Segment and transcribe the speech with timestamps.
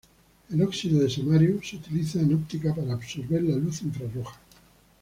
[0.49, 4.39] El óxido de samario se utiliza en óptica para absorber la luz infrarroja.